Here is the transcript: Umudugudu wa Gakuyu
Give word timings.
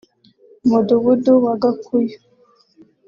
Umudugudu 0.65 1.31
wa 1.45 1.53
Gakuyu 1.61 2.17